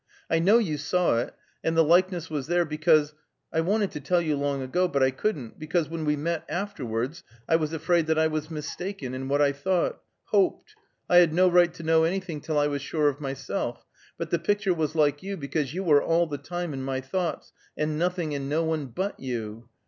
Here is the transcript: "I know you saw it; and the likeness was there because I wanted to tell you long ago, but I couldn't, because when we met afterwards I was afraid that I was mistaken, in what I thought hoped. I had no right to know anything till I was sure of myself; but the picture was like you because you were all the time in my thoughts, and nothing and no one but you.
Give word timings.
"I 0.31 0.39
know 0.39 0.57
you 0.57 0.79
saw 0.79 1.19
it; 1.19 1.35
and 1.63 1.77
the 1.77 1.83
likeness 1.83 2.27
was 2.27 2.47
there 2.47 2.65
because 2.65 3.13
I 3.53 3.61
wanted 3.61 3.91
to 3.91 3.99
tell 3.99 4.19
you 4.19 4.35
long 4.35 4.63
ago, 4.63 4.87
but 4.87 5.03
I 5.03 5.11
couldn't, 5.11 5.59
because 5.59 5.89
when 5.89 6.05
we 6.05 6.15
met 6.15 6.43
afterwards 6.49 7.23
I 7.47 7.57
was 7.57 7.71
afraid 7.71 8.07
that 8.07 8.17
I 8.17 8.25
was 8.25 8.49
mistaken, 8.49 9.13
in 9.13 9.27
what 9.27 9.43
I 9.43 9.51
thought 9.51 10.01
hoped. 10.23 10.73
I 11.07 11.17
had 11.17 11.35
no 11.35 11.47
right 11.47 11.71
to 11.75 11.83
know 11.83 12.03
anything 12.03 12.41
till 12.41 12.57
I 12.57 12.65
was 12.65 12.81
sure 12.81 13.09
of 13.09 13.21
myself; 13.21 13.85
but 14.17 14.31
the 14.31 14.39
picture 14.39 14.73
was 14.73 14.95
like 14.95 15.21
you 15.21 15.37
because 15.37 15.75
you 15.75 15.83
were 15.83 16.01
all 16.01 16.25
the 16.25 16.39
time 16.39 16.73
in 16.73 16.81
my 16.81 16.99
thoughts, 16.99 17.53
and 17.77 17.99
nothing 17.99 18.33
and 18.33 18.49
no 18.49 18.63
one 18.65 18.87
but 18.87 19.19
you. 19.19 19.69